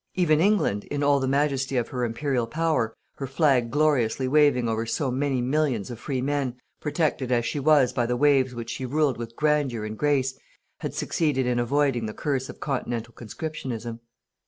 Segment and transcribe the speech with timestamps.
[0.15, 4.83] Even England, in all the majesty of her Imperial power, her flag gloriously waving over
[4.83, 8.83] so many millions of free men, protected as she was by the waves which she
[8.87, 10.39] ruled with grandeur and grace,
[10.79, 13.99] had succeeded in avoiding the curse of continental conscriptionism.